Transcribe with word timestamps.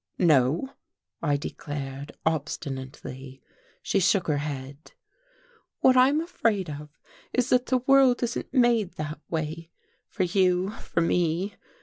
"No," 0.17 0.73
I 1.21 1.37
declared 1.37 2.13
obstinately. 2.25 3.43
She 3.83 3.99
shook 3.99 4.25
her 4.29 4.39
head. 4.39 4.93
"What 5.81 5.95
I'm 5.95 6.21
afraid 6.21 6.71
of 6.71 6.89
is 7.33 7.49
that 7.49 7.67
the 7.67 7.81
world 7.85 8.23
isn't 8.23 8.51
made 8.51 8.93
that 8.93 9.19
way 9.29 9.69
for 10.07 10.23
you 10.23 10.71
for 10.71 11.01
me. 11.01 11.53